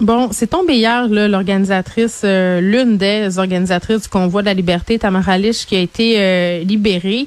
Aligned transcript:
Bon, 0.00 0.28
c'est 0.30 0.46
tombé 0.46 0.76
hier, 0.76 1.08
l'organisatrice, 1.08 2.20
euh, 2.22 2.60
l'une 2.60 2.98
des 2.98 3.36
organisatrices 3.40 4.02
du 4.02 4.08
convoi 4.08 4.42
de 4.42 4.46
la 4.46 4.54
liberté, 4.54 4.96
Tamara 4.96 5.36
Lich, 5.36 5.66
qui 5.66 5.74
a 5.74 5.80
été 5.80 6.14
euh, 6.18 6.62
libérée. 6.62 7.26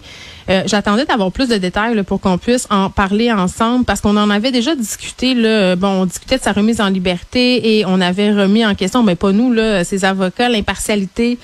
Euh, 0.50 0.64
J'attendais 0.68 1.04
d'avoir 1.04 1.34
plus 1.34 1.50
de 1.50 1.58
détails 1.58 1.96
là, 1.96 2.06
pour 2.06 2.22
qu'on 2.22 2.38
puisse 2.38 2.68
en 2.70 2.90
parler 2.90 3.30
ensemble 3.30 3.84
parce 3.84 4.00
qu'on 4.00 4.16
en 4.16 4.30
avait 4.30 4.54
déjà 4.54 4.74
discuté. 4.74 5.34
Là, 5.34 5.76
bon, 5.76 6.04
on 6.04 6.06
discutait 6.06 6.38
de 6.38 6.44
sa 6.44 6.54
remise 6.54 6.80
en 6.80 6.88
liberté 6.88 7.78
et 7.78 7.86
on 7.86 8.00
avait 8.00 8.32
remis 8.32 8.66
en 8.66 8.74
question, 8.74 9.04
mais 9.04 9.16
pas 9.16 9.34
nous, 9.34 9.52
là, 9.52 9.84
ses 9.84 10.06
avocats, 10.06 10.48
l'impartialité 10.48 11.38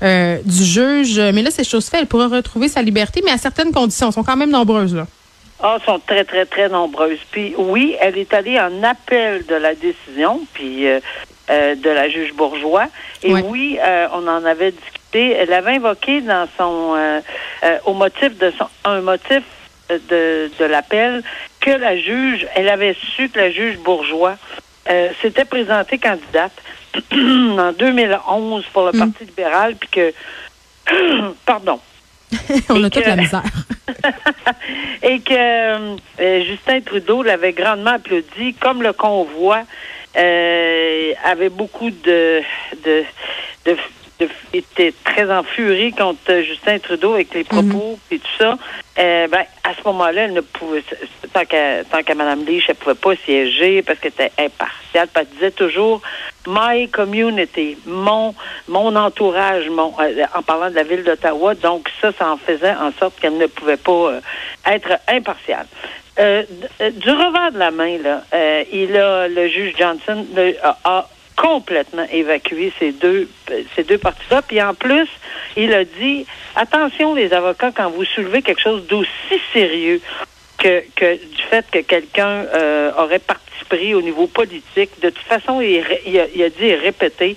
du 0.00 0.64
juge. 0.64 1.20
Mais 1.20 1.42
là, 1.42 1.50
c'est 1.50 1.62
chose 1.62 1.84
faite. 1.86 2.00
Elle 2.00 2.06
pourra 2.06 2.28
retrouver 2.28 2.68
sa 2.68 2.80
liberté, 2.80 3.20
mais 3.22 3.32
à 3.32 3.38
certaines 3.38 3.70
conditions. 3.70 4.06
Elles 4.06 4.14
sont 4.14 4.24
quand 4.24 4.36
même 4.36 4.50
nombreuses. 4.50 4.96
Ah, 5.62 5.78
sont 5.84 5.98
très, 5.98 6.24
très, 6.24 6.46
très 6.46 6.68
nombreuses. 6.68 7.18
Puis 7.30 7.54
oui, 7.56 7.96
elle 8.00 8.16
est 8.16 8.32
allée 8.32 8.58
en 8.58 8.82
appel 8.82 9.44
de 9.46 9.54
la 9.54 9.74
décision, 9.74 10.40
puis 10.54 10.88
euh, 10.88 11.00
euh, 11.50 11.74
de 11.74 11.90
la 11.90 12.08
juge 12.08 12.32
bourgeois. 12.32 12.86
Et 13.22 13.34
oui, 13.34 13.78
euh, 13.82 14.08
on 14.14 14.26
en 14.26 14.44
avait 14.44 14.72
discuté. 14.72 15.32
Elle 15.32 15.52
avait 15.52 15.76
invoqué 15.76 16.20
dans 16.22 16.48
son 16.56 16.94
euh, 16.96 17.20
euh, 17.64 17.78
au 17.84 17.92
motif 17.92 18.38
de 18.38 18.52
son 18.56 18.68
un 18.84 19.00
motif 19.00 19.42
de, 19.90 20.50
de 20.58 20.64
l'appel 20.64 21.22
que 21.60 21.70
la 21.70 21.96
juge, 21.96 22.46
elle 22.54 22.68
avait 22.68 22.96
su 23.14 23.28
que 23.28 23.38
la 23.38 23.50
juge 23.50 23.78
bourgeois 23.78 24.36
euh, 24.88 25.10
s'était 25.20 25.44
présentée 25.44 25.98
candidate 25.98 26.52
en 27.12 27.72
2011 27.72 28.64
pour 28.72 28.86
le 28.86 28.92
Mm. 28.92 28.98
Parti 28.98 29.24
libéral, 29.24 29.76
puis 29.76 29.88
que 29.88 30.12
pardon. 31.46 31.80
on 32.68 32.82
a 32.84 32.90
toute 32.90 33.06
la 33.06 33.16
misère. 33.16 33.42
et 35.02 35.20
que 35.20 35.34
euh, 35.34 36.44
Justin 36.44 36.80
Trudeau 36.80 37.22
l'avait 37.22 37.52
grandement 37.52 37.92
applaudi, 37.92 38.54
comme 38.54 38.82
le 38.82 38.92
convoi 38.92 39.62
euh, 40.16 41.12
avait 41.24 41.48
beaucoup 41.48 41.90
de, 41.90 42.40
de, 42.84 43.04
était 44.52 44.92
très 45.04 45.30
en 45.30 45.42
furie 45.42 45.92
contre 45.92 46.40
Justin 46.42 46.78
Trudeau 46.78 47.14
avec 47.14 47.32
les 47.34 47.44
propos 47.44 47.98
et 48.10 48.18
tout 48.18 48.26
ça. 48.38 48.56
Euh, 48.98 49.28
ben, 49.28 49.44
à 49.64 49.74
ce 49.74 49.82
moment-là, 49.86 50.22
elle 50.24 50.32
ne 50.34 50.40
pouvait, 50.40 50.82
tant 51.32 51.44
qu'à 51.44 51.84
tant 51.84 52.02
qu'à 52.02 52.14
Mme 52.14 52.44
Leach, 52.44 52.64
elle 52.68 52.74
pouvait 52.74 52.94
pas 52.94 53.14
siéger 53.24 53.82
parce 53.82 53.98
qu'elle 53.98 54.12
était 54.12 54.32
impartiale. 54.38 55.08
Elle 55.14 55.26
disait 55.34 55.50
toujours 55.52 56.02
my 56.46 56.88
community, 56.88 57.78
mon 57.86 58.34
mon 58.68 58.94
entourage, 58.96 59.68
mon 59.70 59.94
euh, 60.00 60.24
en 60.34 60.42
parlant 60.42 60.70
de 60.70 60.74
la 60.74 60.82
ville 60.82 61.04
d'Ottawa. 61.04 61.54
Donc 61.54 61.88
ça, 62.00 62.12
ça 62.18 62.30
en 62.32 62.36
faisait 62.36 62.72
en 62.74 62.92
sorte 62.98 63.18
qu'elle 63.20 63.38
ne 63.38 63.46
pouvait 63.46 63.76
pas 63.76 63.92
euh, 64.12 64.20
être 64.66 64.98
impartiale. 65.08 65.66
Euh, 66.18 66.42
euh, 66.82 66.90
du 66.90 67.10
revers 67.10 67.52
de 67.52 67.58
la 67.58 67.70
main, 67.70 67.96
là, 67.98 68.22
euh, 68.34 68.64
il 68.72 68.94
a 68.96 69.28
le 69.28 69.48
juge 69.48 69.74
Johnson 69.78 70.26
le- 70.34 70.56
a, 70.62 70.76
a 70.84 71.08
complètement 71.40 72.06
évacué 72.12 72.70
ces 72.78 72.92
deux 72.92 73.28
ces 73.74 73.82
deux 73.82 73.96
parties-là. 73.96 74.42
Puis 74.42 74.60
en 74.60 74.74
plus, 74.74 75.08
il 75.56 75.72
a 75.72 75.84
dit 75.84 76.26
attention 76.54 77.14
les 77.14 77.32
avocats 77.32 77.72
quand 77.74 77.90
vous 77.90 78.04
soulevez 78.04 78.42
quelque 78.42 78.60
chose 78.60 78.86
d'aussi 78.86 79.40
sérieux 79.52 80.00
que, 80.58 80.82
que 80.94 81.14
du 81.14 81.42
fait 81.48 81.64
que 81.70 81.78
quelqu'un 81.78 82.44
euh, 82.54 82.92
aurait 82.98 83.20
participé 83.20 83.94
au 83.94 84.02
niveau 84.02 84.26
politique. 84.26 84.90
De 85.00 85.08
toute 85.08 85.24
façon, 85.24 85.60
il 85.62 85.80
a, 85.80 86.26
il 86.34 86.42
a 86.42 86.50
dit 86.50 86.66
et 86.66 86.74
répété 86.74 87.36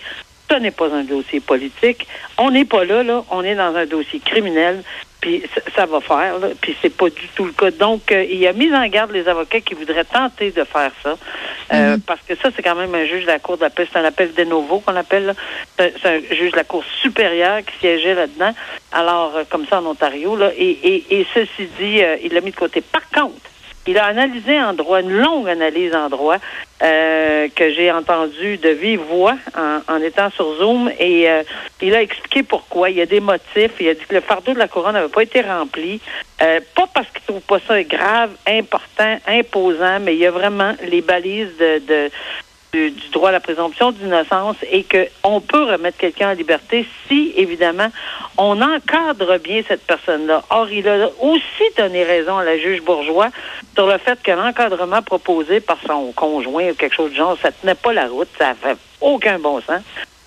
ce 0.49 0.55
n'est 0.57 0.71
pas 0.71 0.93
un 0.93 1.03
dossier 1.03 1.39
politique. 1.39 2.07
On 2.37 2.51
n'est 2.51 2.65
pas 2.65 2.83
là, 2.85 3.03
là. 3.03 3.23
On 3.31 3.43
est 3.43 3.55
dans 3.55 3.75
un 3.75 3.85
dossier 3.85 4.19
criminel. 4.19 4.83
Puis 5.21 5.41
ça, 5.73 5.85
va 5.85 6.01
faire, 6.01 6.37
là. 6.37 6.49
Puis 6.59 6.75
c'est 6.81 6.89
pas 6.95 7.09
du 7.09 7.27
tout 7.33 7.45
le 7.45 7.53
cas. 7.53 7.71
Donc, 7.71 8.11
euh, 8.11 8.25
il 8.29 8.45
a 8.45 8.51
mis 8.51 8.73
en 8.75 8.85
garde 8.87 9.11
les 9.11 9.25
avocats 9.29 9.61
qui 9.61 9.73
voudraient 9.73 10.03
tenter 10.03 10.51
de 10.51 10.65
faire 10.65 10.91
ça. 11.01 11.15
Euh, 11.73 11.97
Parce 12.05 12.19
que 12.27 12.35
ça, 12.35 12.49
c'est 12.53 12.61
quand 12.61 12.75
même 12.75 12.93
un 12.93 13.05
juge 13.05 13.21
de 13.21 13.27
la 13.27 13.39
Cour 13.39 13.57
d'appel. 13.57 13.87
C'est 13.91 13.99
un 13.99 14.03
appel 14.03 14.33
de 14.33 14.43
novo 14.43 14.79
qu'on 14.81 14.97
appelle. 14.97 15.27
là. 15.27 15.33
C'est 15.79 15.93
c'est 16.01 16.09
un 16.09 16.35
juge 16.35 16.51
de 16.51 16.57
la 16.57 16.65
Cour 16.65 16.83
supérieure 17.01 17.59
qui 17.65 17.79
siégeait 17.79 18.15
là-dedans. 18.15 18.53
Alors, 18.91 19.31
euh, 19.37 19.43
comme 19.49 19.65
ça 19.65 19.79
en 19.79 19.85
Ontario, 19.85 20.35
là. 20.35 20.51
Et, 20.57 20.69
et, 20.69 21.19
et 21.21 21.27
ceci 21.33 21.69
dit, 21.79 22.03
euh, 22.03 22.17
il 22.21 22.33
l'a 22.33 22.41
mis 22.41 22.51
de 22.51 22.57
côté. 22.57 22.81
Par 22.81 23.09
contre, 23.09 23.49
il 23.87 23.97
a 23.97 24.05
analysé 24.05 24.59
en 24.59 24.73
droit, 24.73 25.01
une 25.01 25.17
longue 25.17 25.49
analyse 25.49 25.93
en 25.93 26.09
droit 26.09 26.37
euh, 26.81 27.47
que 27.55 27.71
j'ai 27.73 27.91
entendue 27.91 28.57
de 28.57 28.69
vive 28.69 29.01
voix 29.01 29.35
en, 29.57 29.79
en 29.93 30.01
étant 30.01 30.29
sur 30.31 30.55
Zoom 30.55 30.89
et 30.99 31.29
euh, 31.29 31.43
il 31.81 31.93
a 31.93 32.01
expliqué 32.01 32.43
pourquoi. 32.43 32.89
Il 32.89 32.97
y 32.97 33.01
a 33.01 33.05
des 33.05 33.19
motifs. 33.19 33.71
Il 33.79 33.89
a 33.89 33.93
dit 33.93 34.05
que 34.07 34.15
le 34.15 34.21
fardeau 34.21 34.53
de 34.53 34.59
la 34.59 34.67
couronne 34.67 34.93
n'avait 34.93 35.09
pas 35.09 35.23
été 35.23 35.41
rempli. 35.41 35.99
Euh, 36.41 36.59
pas 36.75 36.87
parce 36.93 37.07
qu'il 37.09 37.21
trouve 37.23 37.41
pas 37.41 37.59
ça 37.67 37.81
grave, 37.83 38.31
important, 38.47 39.17
imposant, 39.27 39.99
mais 40.01 40.15
il 40.15 40.19
y 40.19 40.25
a 40.25 40.31
vraiment 40.31 40.73
les 40.89 41.01
balises 41.01 41.55
de, 41.59 41.79
de 41.79 42.11
du, 42.73 42.91
droit 43.11 43.29
à 43.29 43.31
la 43.31 43.39
présomption 43.39 43.91
d'innocence 43.91 44.55
et 44.71 44.83
que 44.83 45.07
on 45.23 45.39
peut 45.39 45.63
remettre 45.63 45.97
quelqu'un 45.97 46.31
en 46.31 46.33
liberté 46.33 46.85
si, 47.07 47.33
évidemment, 47.37 47.89
on 48.37 48.61
encadre 48.61 49.37
bien 49.39 49.61
cette 49.67 49.85
personne-là. 49.85 50.43
Or, 50.49 50.69
il 50.69 50.87
a 50.87 51.09
aussi 51.21 51.63
donné 51.77 52.03
raison 52.03 52.37
à 52.37 52.43
la 52.43 52.57
juge 52.57 52.81
bourgeois 52.81 53.29
sur 53.75 53.87
le 53.87 53.97
fait 53.99 54.21
que 54.21 54.31
l'encadrement 54.31 55.01
proposé 55.01 55.59
par 55.59 55.77
son 55.85 56.11
conjoint 56.13 56.69
ou 56.69 56.73
quelque 56.73 56.95
chose 56.95 57.11
du 57.11 57.17
genre, 57.17 57.37
ça 57.41 57.51
tenait 57.51 57.75
pas 57.75 57.93
la 57.93 58.07
route, 58.07 58.29
ça 58.37 58.53
fait 58.55 58.77
aucun 59.01 59.39
bon 59.39 59.61
sens. 59.61 59.81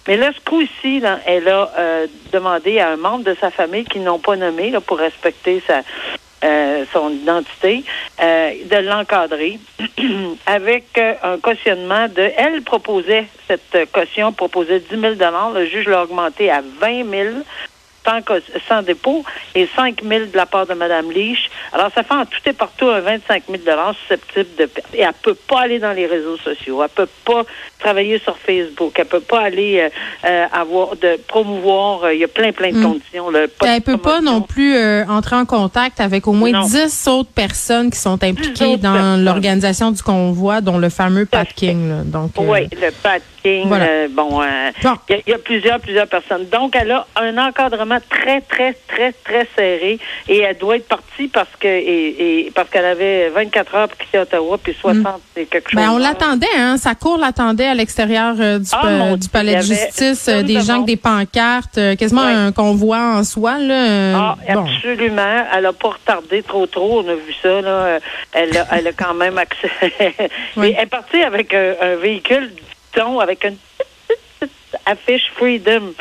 Mais 0.07 0.17
là, 0.17 0.31
ce 0.33 0.41
coup-ci, 0.49 1.03
elle 1.27 1.49
a 1.49 1.73
euh, 1.77 2.07
demandé 2.33 2.79
à 2.79 2.91
un 2.91 2.97
membre 2.97 3.25
de 3.25 3.37
sa 3.41 3.51
famille 3.51 3.85
qu'ils 3.85 4.05
n'ont 4.05 4.21
pas 4.21 4.37
nommé 4.37 4.71
là, 4.71 4.81
pour 4.81 4.99
respecter 4.99 5.61
sa, 5.67 5.83
euh, 6.45 6.85
son 6.93 7.11
identité, 7.11 7.85
euh, 8.23 8.53
de 8.65 8.77
l'encadrer. 8.89 9.59
Avec 10.47 10.87
euh, 10.99 11.15
un 11.23 11.39
cautionnement 11.39 12.09
de... 12.09 12.31
Elle 12.37 12.63
proposait, 12.63 13.27
cette 13.49 13.91
caution 13.93 14.33
proposait 14.33 14.81
10 14.81 15.01
000 15.01 15.15
Le 15.55 15.67
juge 15.67 15.89
l'a 15.89 16.03
augmenté 16.03 16.51
à 16.51 16.63
20 16.81 17.11
000 17.11 17.29
sans, 18.07 18.21
sans 18.69 18.83
dépôt 18.83 19.25
et 19.55 19.69
5 19.77 20.03
000 20.03 20.27
de 20.33 20.37
la 20.37 20.47
part 20.47 20.67
de 20.67 20.75
Mme 20.75 21.11
Leach. 21.11 21.51
Alors, 21.73 21.91
ça 21.95 22.03
fait 22.03 22.15
en 22.15 22.25
tout 22.25 22.39
et 22.47 22.53
partout 22.53 22.87
un 22.89 23.01
25 23.01 23.43
000 23.49 23.63
susceptible 24.03 24.49
de 24.59 24.67
perte. 24.67 24.87
Et 24.95 25.01
elle 25.03 25.13
peut 25.21 25.35
pas 25.35 25.61
aller 25.63 25.79
dans 25.79 25.93
les 25.93 26.07
réseaux 26.07 26.37
sociaux. 26.39 26.83
Elle 26.83 26.89
peut 26.91 27.09
pas 27.25 27.43
travailler 27.79 28.19
sur 28.21 28.37
Facebook. 28.39 28.93
Elle 28.99 29.07
peut 29.07 29.21
pas 29.21 29.41
aller 29.41 29.81
euh, 29.81 29.89
euh, 30.29 30.45
avoir 30.53 30.97
de 30.97 31.19
promouvoir. 31.27 32.05
euh, 32.05 32.15
Il 32.15 32.21
y 32.21 32.25
a 32.25 32.29
plein, 32.29 32.53
plein 32.53 32.71
de 32.71 32.77
Mm. 32.79 32.83
conditions. 32.83 33.31
là. 33.31 33.41
Pas 33.59 33.67
de 33.67 33.73
Elle 33.73 33.83
peut 33.83 33.99
pas 33.99 34.21
non 34.21 34.41
plus 34.43 34.77
entrer 35.09 35.37
en 35.37 35.45
contact 35.45 36.01
avec 36.01 36.27
au 36.29 36.33
moins 36.33 36.51
Non. 36.53 36.63
10 36.67 37.09
autres 37.09 37.31
personnes 37.31 37.91
qui 37.91 37.99
sont 37.99 38.23
impliquées 38.23 38.77
dans 38.77 39.23
l'organisation 39.23 39.91
du 39.91 40.03
convoi, 40.03 40.61
dont 40.61 40.79
le 40.79 40.89
fameux 40.89 41.27
Tout 41.27 41.37
à 41.37 41.45
Pat 41.45 41.55
King. 41.55 41.89
là. 41.89 41.97
Donc, 42.05 42.33
Oui, 42.39 42.69
le 42.73 42.91
Pat 43.03 43.23
Voilà. 43.67 43.85
euh, 43.85 44.09
bon, 44.11 44.43
euh, 44.43 44.71
Bon. 44.83 44.95
il 45.09 45.17
y, 45.17 45.19
a- 45.19 45.23
il 45.27 45.31
y 45.31 45.35
a 45.35 45.39
plusieurs, 45.39 45.81
plusieurs 45.81 46.07
personnes. 46.07 46.47
Donc, 46.51 46.75
elle 46.77 46.91
a 46.91 47.07
un 47.17 47.37
encadrement 47.39 47.99
très, 48.09 48.41
très, 48.43 48.75
très, 48.89 49.13
très 49.13 49.47
serré 49.57 49.99
et 50.29 50.39
elle 50.41 50.57
doit 50.59 50.77
être 50.77 50.89
partie 50.89 51.29
parce 51.29 51.49
que 51.59 51.67
et, 51.69 52.47
et 52.47 52.53
parce 52.55 52.69
qu'elle 52.71 52.85
avait 52.85 53.29
24 53.31 53.75
heures 53.75 53.89
pour 53.89 53.99
quitter 53.99 54.19
Ottawa 54.19 54.59
puis 54.63 54.75
60 54.81 55.21
et 55.37 55.47
quelque 55.47 55.71
chose. 55.71 55.81
Ben, 55.81 55.91
on 55.91 55.99
l'attendait, 55.99 56.47
hein. 56.59 56.77
Sa 56.77 56.95
cour 56.95 57.19
l'attendait 57.19 57.67
à 57.67 57.75
l'extérieur 57.75 58.35
euh, 58.39 58.59
du, 58.59 58.69
Ah, 58.73 58.81
pa- 58.83 59.17
du 59.17 59.29
palais 59.29 59.57
de 59.57 59.63
justice, 59.63 60.27
des 60.29 60.43
de 60.57 60.61
gens 60.61 60.75
avec 60.75 60.87
des 60.87 60.97
pancartes, 60.97 61.79
quasiment 61.99 62.25
Ouais. 62.27 62.33
un 62.33 62.53
convoi 62.53 62.99
en 62.99 63.25
soi, 63.25 63.59
là. 63.59 64.17
Ah, 64.17 64.37
bon. 64.55 64.65
absolument. 64.65 65.45
Elle 65.57 65.67
a 65.67 65.73
pas 65.73 65.89
retardé 65.91 66.43
trop 66.43 66.67
trop. 66.67 67.03
On 67.05 67.09
a 67.09 67.15
vu 67.15 67.35
ça, 67.43 67.61
là. 67.61 67.99
Elle 68.33 68.57
a, 68.57 68.67
elle 68.73 68.87
a 68.89 68.93
quand 68.93 69.15
même 69.15 69.39
accès. 69.39 69.71
Oui. 70.57 70.75
Elle 70.77 70.85
est 70.85 70.87
partie 70.87 71.23
avec 71.23 71.53
un, 71.55 71.75
un 71.81 71.97
véhicule, 71.97 72.51
avec 73.21 73.45
une 73.45 73.57
petite, 74.09 74.23
petite 74.41 74.81
affiche 74.87 75.31
Freedom. 75.37 75.93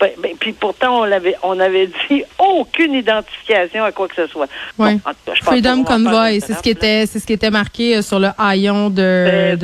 Ben, 0.00 0.10
Puis 0.40 0.52
pourtant, 0.52 1.02
on 1.02 1.04
l'avait, 1.04 1.36
on 1.44 1.60
avait 1.60 1.86
dit 2.10 2.24
aucune 2.36 2.92
identification 2.92 3.84
à 3.84 3.92
quoi 3.92 4.08
que 4.08 4.16
ce 4.16 4.26
soit. 4.26 4.48
Bon, 4.76 4.86
Ouais. 4.86 4.98
en 5.04 5.10
tout 5.10 5.16
cas, 5.26 5.32
je 5.34 5.40
pense 5.40 5.48
Freedom 5.50 5.84
Convoy, 5.84 6.40
c'est 6.40 6.54
ce 6.54 6.60
qui 6.62 6.70
était, 6.70 7.06
c'est 7.06 7.20
ce 7.20 7.26
qui 7.26 7.34
était 7.34 7.50
marqué 7.52 7.96
euh, 7.96 8.02
sur 8.02 8.18
le 8.18 8.30
haillon 8.36 8.90
de, 8.90 9.54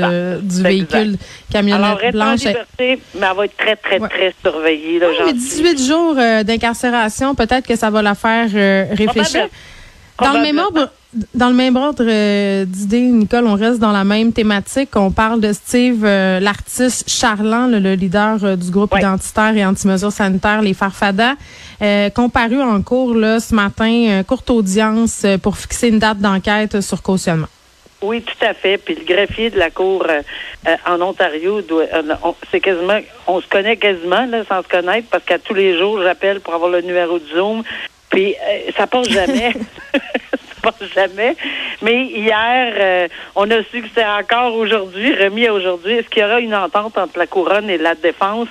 du 0.41 0.63
véhicule 0.63 1.17
Alors, 1.17 1.19
camionnette 1.51 1.99
elle 2.03 2.05
est 2.05 2.09
en 2.09 2.25
blanche. 2.27 2.39
liberté, 2.45 3.01
mais 3.17 3.27
elle 3.29 3.37
va 3.37 3.45
être 3.47 3.57
très, 3.57 3.75
très, 3.77 3.99
Ouais. 3.99 4.09
très 4.09 4.35
surveillée. 4.41 5.01
Là, 5.01 5.09
Oui, 5.09 5.17
j'en 5.19 5.25
mais 5.27 5.31
suis 5.33 5.75
18 5.75 5.87
jours 5.89 6.15
euh, 6.17 6.45
d'incarcération, 6.45 7.35
peut-être 7.35 7.67
que 7.67 7.75
ça 7.75 7.91
va 7.91 8.01
la 8.01 8.15
faire 8.15 8.47
euh, 8.55 8.85
réfléchir. 8.97 9.49
Dans 10.23 10.35
le, 10.35 10.41
mémoire, 10.43 10.71
dans 11.35 11.49
le 11.49 11.55
même 11.55 11.77
ordre 11.77 12.05
euh, 12.07 12.65
d'idées, 12.67 13.01
Nicole, 13.01 13.47
on 13.47 13.55
reste 13.55 13.79
dans 13.79 13.93
la 13.93 14.05
même 14.05 14.33
thématique. 14.33 14.91
On 14.95 15.11
parle 15.11 15.41
de 15.41 15.53
Steve, 15.55 16.05
euh, 16.05 16.39
l'artiste 16.39 17.09
charlant, 17.09 17.67
le, 17.67 17.95
leader 17.95 18.45
euh, 18.45 18.57
du 18.57 18.71
groupe 18.71 18.95
identitaire 18.97 19.57
et 19.57 19.65
anti-mesures 19.65 20.13
sanitaires, 20.13 20.61
les 20.61 20.75
Farfadas, 20.75 21.35
comparu 22.15 22.61
en 22.61 22.83
cours 22.83 23.15
là, 23.15 23.41
ce 23.41 23.55
matin, 23.55 24.23
courte 24.27 24.51
audience 24.51 25.25
pour 25.43 25.57
fixer 25.57 25.89
une 25.89 25.99
date 25.99 26.19
d'enquête 26.19 26.81
sur 26.81 27.03
cautionnement. 27.03 27.47
Oui, 28.03 28.23
tout 28.23 28.45
à 28.45 28.53
fait. 28.53 28.79
Puis 28.79 28.97
le 28.97 29.05
greffier 29.05 29.51
de 29.51 29.59
la 29.59 29.71
cour 29.71 30.07
en 30.87 31.01
Ontario, 31.01 31.61
c'est 32.51 32.61
quasiment, 32.61 32.99
on 33.27 33.41
se 33.41 33.47
connaît 33.47 33.77
quasiment 33.77 34.27
là, 34.27 34.45
sans 34.49 34.63
se 34.63 34.69
connaître 34.69 35.09
parce 35.09 35.25
qu'à 35.25 35.39
tous 35.39 35.55
les 35.55 35.79
jours, 35.79 36.03
j'appelle 36.03 36.41
pour 36.41 36.55
avoir 36.55 36.71
le 36.71 36.81
numéro 36.81 37.19
de 37.19 37.27
Zoom. 37.35 37.63
Puis 38.11 38.35
ça 38.77 38.87
passe 38.87 39.09
jamais. 39.09 39.55
jamais. 40.95 41.37
Mais 41.83 42.05
hier, 42.07 42.75
euh, 42.77 43.09
on 43.35 43.51
a 43.51 43.63
su 43.65 43.83
que 43.83 43.89
c'est 43.95 44.07
encore 44.07 44.55
aujourd'hui, 44.55 45.15
remis 45.15 45.49
aujourd'hui. 45.49 45.95
Est-ce 45.95 46.09
qu'il 46.09 46.23
y 46.23 46.25
aura 46.25 46.41
une 46.41 46.55
entente 46.55 46.99
entre 46.99 47.19
la 47.19 47.27
couronne 47.27 47.71
et 47.71 47.79
la 47.79 47.95
défense? 47.95 48.49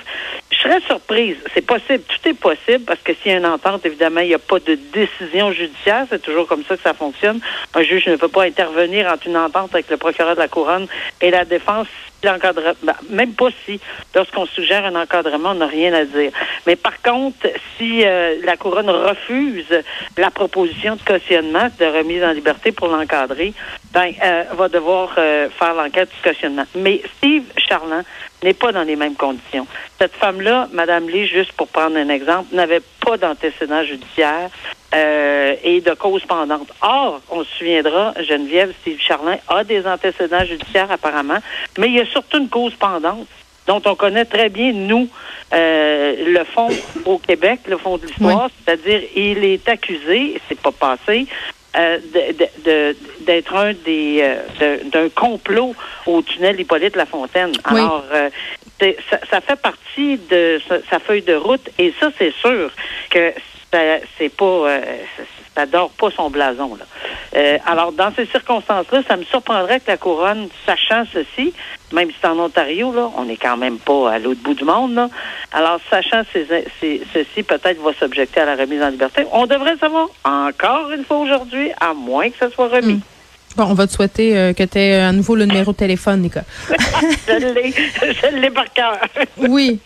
Serais 0.67 0.81
surprise. 0.81 1.37
C'est 1.53 1.65
possible. 1.65 2.03
Tout 2.03 2.29
est 2.29 2.33
possible 2.33 2.83
parce 2.85 2.99
que 2.99 3.13
s'il 3.13 3.31
y 3.31 3.35
a 3.35 3.37
une 3.37 3.45
entente, 3.45 3.85
évidemment, 3.85 4.19
il 4.19 4.27
n'y 4.27 4.33
a 4.33 4.39
pas 4.39 4.59
de 4.59 4.77
décision 4.91 5.53
judiciaire. 5.53 6.05
C'est 6.09 6.21
toujours 6.21 6.45
comme 6.45 6.65
ça 6.65 6.75
que 6.75 6.83
ça 6.83 6.93
fonctionne. 6.93 7.39
Un 7.73 7.83
juge 7.83 8.05
ne 8.07 8.17
peut 8.17 8.27
pas 8.27 8.43
intervenir 8.43 9.07
entre 9.07 9.27
une 9.27 9.37
entente 9.37 9.73
avec 9.73 9.89
le 9.89 9.95
procureur 9.95 10.35
de 10.35 10.41
la 10.41 10.49
couronne 10.49 10.87
et 11.21 11.31
la 11.31 11.45
défense 11.45 11.87
l'encadrement, 12.23 12.73
ben, 12.83 12.95
même 13.09 13.33
pas 13.33 13.49
si, 13.65 13.79
lorsqu'on 14.15 14.45
suggère 14.45 14.85
un 14.85 14.95
encadrement, 14.95 15.51
on 15.51 15.55
n'a 15.55 15.67
rien 15.67 15.93
à 15.93 16.05
dire. 16.05 16.31
Mais 16.65 16.75
par 16.75 17.01
contre, 17.01 17.47
si 17.77 18.03
euh, 18.03 18.37
la 18.43 18.57
couronne 18.57 18.89
refuse 18.89 19.83
la 20.17 20.31
proposition 20.31 20.95
de 20.95 21.01
cautionnement, 21.01 21.69
de 21.79 21.85
remise 21.85 22.23
en 22.23 22.31
liberté 22.31 22.71
pour 22.71 22.87
l'encadrer, 22.87 23.53
ben, 23.93 24.11
euh, 24.23 24.43
va 24.53 24.69
devoir 24.69 25.13
euh, 25.17 25.49
faire 25.49 25.73
l'enquête 25.73 26.09
du 26.09 26.21
cautionnement. 26.29 26.65
Mais 26.75 27.01
Steve 27.17 27.43
Charland 27.57 28.03
n'est 28.43 28.53
pas 28.53 28.71
dans 28.71 28.83
les 28.83 28.95
mêmes 28.95 29.15
conditions. 29.15 29.65
Cette 29.99 30.13
femme-là, 30.13 30.67
Madame 30.71 31.09
Lee, 31.09 31.27
juste 31.27 31.53
pour 31.53 31.67
prendre 31.67 31.97
un 31.97 32.09
exemple, 32.09 32.53
n'avait 32.53 32.81
pas 32.99 33.17
d'antécédent 33.17 33.83
judiciaire. 33.83 34.49
Euh, 34.95 35.55
et 35.63 35.81
de 35.81 35.91
cause 35.95 36.23
pendante. 36.23 36.71
Or, 36.81 37.19
on 37.29 37.43
se 37.43 37.57
souviendra, 37.57 38.13
Geneviève, 38.21 38.73
Steve 38.79 39.01
Charlin 39.01 39.35
a 39.49 39.65
des 39.65 39.85
antécédents 39.85 40.45
judiciaires 40.45 40.89
apparemment, 40.89 41.39
mais 41.77 41.87
il 41.87 41.95
y 41.95 41.99
a 41.99 42.05
surtout 42.05 42.37
une 42.37 42.47
cause 42.47 42.73
pendante 42.75 43.27
dont 43.67 43.81
on 43.85 43.95
connaît 43.95 44.23
très 44.23 44.47
bien, 44.47 44.71
nous, 44.71 45.09
euh, 45.53 46.15
le 46.25 46.43
fond 46.45 46.69
au 47.05 47.17
Québec, 47.17 47.59
le 47.67 47.77
fond 47.77 47.97
de 47.97 48.05
l'histoire, 48.05 48.49
c'est-à-dire 48.63 49.01
il 49.13 49.43
est 49.43 49.67
accusé, 49.67 50.41
c'est 50.47 50.59
pas 50.59 50.71
passé, 50.71 51.27
euh, 51.77 51.99
d'être 53.21 53.55
un 53.55 53.73
des 53.73 54.35
d'un 54.91 55.09
complot 55.09 55.75
au 56.05 56.21
tunnel 56.21 56.59
Hippolyte 56.59 56.95
Lafontaine. 56.95 57.51
Alors, 57.65 58.03
ça, 58.79 59.19
ça, 59.29 59.41
fait 59.41 59.59
partie 59.59 60.17
de 60.29 60.59
sa 60.89 60.99
feuille 60.99 61.23
de 61.23 61.35
route 61.35 61.69
et 61.77 61.93
ça, 61.99 62.09
c'est 62.17 62.33
sûr 62.33 62.71
que 63.09 63.33
c'est 64.17 64.35
pas 64.35 64.79
ça 65.57 65.65
dort 65.65 65.89
pas 65.89 66.09
son 66.11 66.29
blason 66.29 66.75
là. 66.75 66.85
Euh, 67.35 67.57
alors 67.65 67.91
dans 67.91 68.11
ces 68.15 68.25
circonstances-là, 68.27 69.01
ça 69.07 69.17
me 69.17 69.23
surprendrait 69.23 69.79
que 69.79 69.87
la 69.87 69.97
couronne, 69.97 70.47
sachant 70.65 71.03
ceci, 71.11 71.53
même 71.91 72.09
si 72.09 72.15
c'est 72.21 72.27
en 72.27 72.39
Ontario 72.39 72.93
là, 72.93 73.09
on 73.17 73.25
n'est 73.25 73.37
quand 73.37 73.57
même 73.57 73.79
pas 73.79 74.11
à 74.11 74.19
l'autre 74.19 74.41
bout 74.43 74.53
du 74.53 74.63
monde 74.63 74.93
là. 74.93 75.09
Alors 75.51 75.79
sachant 75.89 76.21
ceci, 76.33 77.43
peut-être 77.43 77.81
va 77.81 77.91
s'objecter 77.99 78.41
à 78.41 78.45
la 78.45 78.55
remise 78.55 78.81
en 78.83 78.89
liberté. 78.89 79.25
On 79.31 79.47
devrait 79.47 79.77
savoir 79.77 80.07
encore 80.23 80.91
une 80.91 81.03
fois 81.03 81.17
aujourd'hui, 81.17 81.71
à 81.81 81.93
moins 81.93 82.29
que 82.29 82.37
ça 82.37 82.51
soit 82.51 82.67
remis. 82.67 82.93
Hmm. 82.93 83.01
Bon, 83.55 83.65
on 83.69 83.73
va 83.73 83.87
te 83.87 83.93
souhaiter 83.93 84.37
euh, 84.37 84.53
que 84.53 84.63
tu 84.63 84.77
aies 84.77 85.01
à 85.01 85.11
nouveau 85.11 85.35
le 85.35 85.45
numéro 85.45 85.71
de 85.71 85.77
téléphone, 85.77 86.29
je 87.27 87.53
l'ai, 87.53 87.71
je 87.71 88.35
l'ai 88.35 88.51
par 88.51 88.71
cœur. 88.71 88.99
oui. 89.37 89.79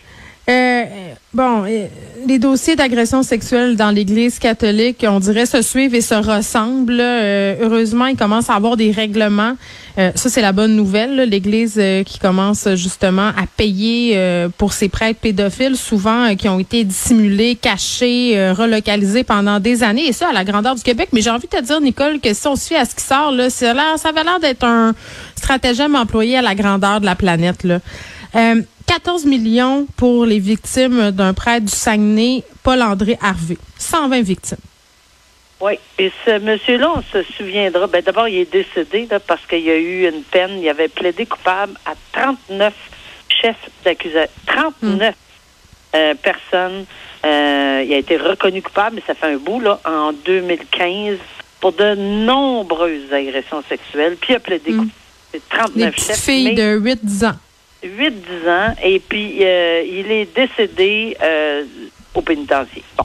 Euh, 0.48 0.84
bon, 1.32 1.64
euh, 1.68 1.86
les 2.26 2.40
dossiers 2.40 2.74
d'agression 2.74 3.22
sexuelle 3.22 3.76
dans 3.76 3.90
l'Église 3.90 4.40
catholique, 4.40 5.06
on 5.08 5.20
dirait, 5.20 5.46
se 5.46 5.62
suivent 5.62 5.94
et 5.94 6.00
se 6.00 6.14
ressemblent. 6.14 6.98
Euh, 7.00 7.54
heureusement, 7.60 8.06
il 8.06 8.16
commence 8.16 8.50
à 8.50 8.54
avoir 8.54 8.76
des 8.76 8.90
règlements. 8.90 9.56
Euh, 9.98 10.10
ça, 10.16 10.28
c'est 10.28 10.40
la 10.40 10.50
bonne 10.50 10.74
nouvelle. 10.74 11.28
L'Église 11.28 11.80
qui 12.04 12.18
commence 12.18 12.68
justement 12.74 13.28
à 13.28 13.46
payer 13.56 14.18
pour 14.58 14.72
ses 14.72 14.88
prêtres 14.88 15.20
pédophiles, 15.20 15.76
souvent 15.76 16.34
qui 16.34 16.48
ont 16.48 16.58
été 16.58 16.82
dissimulés, 16.82 17.54
cachés, 17.54 18.52
relocalisés 18.52 19.22
pendant 19.22 19.60
des 19.60 19.84
années. 19.84 20.06
Et 20.08 20.12
ça, 20.12 20.30
à 20.30 20.32
la 20.32 20.44
grandeur 20.44 20.74
du 20.74 20.82
Québec. 20.82 21.10
Mais 21.12 21.20
j'ai 21.20 21.30
envie 21.30 21.46
de 21.46 21.56
te 21.56 21.62
dire, 21.62 21.80
Nicole, 21.80 22.18
que 22.20 22.34
si 22.34 22.46
on 22.48 22.56
suit 22.56 22.76
à 22.76 22.84
ce 22.84 22.94
qui 22.96 23.04
sort, 23.04 23.30
là, 23.30 23.48
ça, 23.48 23.74
ça 23.96 24.08
avait 24.08 24.24
l'air 24.24 24.40
d'être 24.40 24.64
un 24.64 24.92
stratagème 25.36 25.94
employé 25.94 26.38
à 26.38 26.42
la 26.42 26.54
grandeur 26.54 27.00
de 27.00 27.06
la 27.06 27.14
planète. 27.14 27.62
Là. 27.62 27.78
14 28.86 29.24
millions 29.26 29.86
pour 29.96 30.24
les 30.24 30.38
victimes 30.38 31.10
d'un 31.10 31.34
prêtre 31.34 31.66
du 31.66 31.72
Saguenay, 31.72 32.42
Paul-André 32.62 33.18
Harvey. 33.20 33.56
120 33.78 34.22
victimes. 34.22 34.58
Oui, 35.60 35.74
et 35.96 36.10
ce 36.26 36.40
monsieur-là, 36.40 36.92
on 36.96 37.02
se 37.02 37.22
souviendra, 37.34 37.86
ben 37.86 38.02
d'abord, 38.02 38.26
il 38.26 38.38
est 38.38 38.52
décédé 38.52 39.06
là, 39.08 39.20
parce 39.20 39.46
qu'il 39.46 39.60
y 39.60 39.70
a 39.70 39.76
eu 39.76 40.08
une 40.08 40.24
peine, 40.24 40.58
il 40.60 40.68
avait 40.68 40.88
plaidé 40.88 41.24
coupable 41.24 41.74
à 41.86 41.92
39 42.12 42.74
chefs 43.28 43.70
d'accusation. 43.84 44.32
39 44.46 45.14
euh, 45.94 46.14
personnes. 46.14 46.84
Euh, 47.24 47.84
il 47.86 47.94
a 47.94 47.98
été 47.98 48.16
reconnu 48.16 48.60
coupable, 48.60 48.96
mais 48.96 49.02
ça 49.06 49.14
fait 49.14 49.34
un 49.34 49.36
bout, 49.36 49.60
là, 49.60 49.80
en 49.84 50.12
2015, 50.12 51.18
pour 51.60 51.72
de 51.72 51.94
nombreuses 51.94 53.12
agressions 53.12 53.62
sexuelles, 53.68 54.16
puis 54.20 54.32
il 54.32 54.36
a 54.36 54.40
plaidé 54.40 54.72
mm. 54.72 54.76
coupable. 54.78 54.92
C'est 55.30 55.48
39 55.48 55.96
chefs. 55.96 56.20
filles 56.20 56.54
de 56.54 56.78
8-10 56.78 57.26
ans. 57.26 57.36
8-10 57.84 58.48
ans, 58.48 58.74
et 58.82 59.00
puis 59.00 59.38
euh, 59.40 59.82
il 59.86 60.10
est 60.10 60.34
décédé 60.34 61.16
euh, 61.22 61.64
au 62.14 62.22
pénitencier. 62.22 62.84
Bon. 62.96 63.04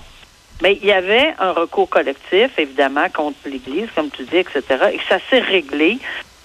Mais 0.61 0.79
il 0.81 0.87
y 0.87 0.91
avait 0.91 1.33
un 1.39 1.51
recours 1.51 1.89
collectif, 1.89 2.49
évidemment, 2.57 3.07
contre 3.13 3.37
l'Église, 3.45 3.89
comme 3.95 4.09
tu 4.09 4.23
dis, 4.23 4.37
etc., 4.37 4.63
et 4.93 4.99
ça 5.07 5.17
s'est 5.29 5.39
réglé. 5.39 5.99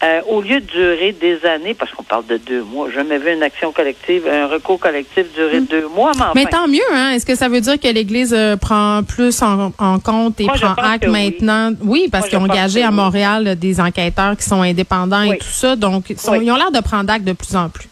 Euh, 0.04 0.20
au 0.28 0.40
lieu 0.40 0.60
de 0.60 0.66
durer 0.66 1.12
des 1.12 1.46
années, 1.46 1.74
parce 1.74 1.92
qu'on 1.92 2.02
parle 2.02 2.26
de 2.26 2.36
deux 2.36 2.64
mois, 2.64 2.88
je 2.90 2.96
jamais 2.96 3.18
vu 3.18 3.32
une 3.32 3.42
action 3.44 3.70
collective, 3.70 4.26
un 4.26 4.48
recours 4.48 4.80
collectif 4.80 5.32
durer 5.32 5.60
hmm. 5.60 5.66
deux 5.66 5.86
mois. 5.86 6.10
Mais, 6.34 6.44
tant 6.46 6.66
mieux, 6.66 6.80
hein? 6.92 7.10
Est-ce 7.10 7.24
que 7.24 7.36
ça 7.36 7.48
veut 7.48 7.60
dire 7.60 7.78
que 7.78 7.86
l'Église 7.86 8.36
prend 8.60 9.04
plus 9.04 9.40
en, 9.42 9.70
compte 10.00 10.40
et 10.40 10.46
prend 10.46 10.74
acte 10.74 11.06
maintenant? 11.06 11.70
Oui, 11.82 12.08
parce 12.10 12.28
qu'ils 12.28 12.38
ont 12.38 12.42
engagé 12.42 12.82
à 12.82 12.90
Montréal 12.90 13.54
des 13.56 13.80
enquêteurs 13.80 14.36
qui 14.36 14.42
sont 14.42 14.62
indépendants 14.62 15.22
et 15.22 15.38
tout 15.38 15.46
ça, 15.46 15.76
donc 15.76 16.10
ils 16.10 16.50
ont 16.50 16.56
l'air 16.56 16.72
de 16.72 16.80
prendre 16.80 17.12
acte 17.12 17.24
de 17.24 17.32
plus 17.32 17.54
en 17.54 17.68
plus 17.68 17.86